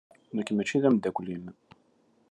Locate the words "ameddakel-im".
0.89-1.45